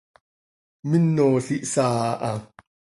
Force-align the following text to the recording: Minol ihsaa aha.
Minol 0.89 1.37
ihsaa 1.57 1.95
aha. 2.11 2.37